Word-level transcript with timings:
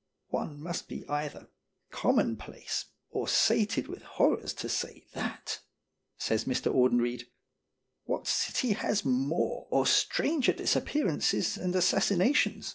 "One 0.30 0.60
must 0.60 0.88
be 0.88 1.08
either 1.08 1.48
commonplace 1.92 2.86
or 3.10 3.28
sated 3.28 3.86
with 3.86 4.02
horrors 4.02 4.54
to 4.54 4.68
say 4.68 5.06
that," 5.12 5.60
says 6.16 6.46
Mr. 6.46 6.74
Audenried." 6.74 7.28
What 8.06 8.26
city 8.26 8.72
has 8.72 9.04
more 9.04 9.68
or 9.70 9.86
stranger 9.86 10.52
disappear 10.52 11.06
ances 11.06 11.56
and 11.56 11.76
assassinations? 11.76 12.74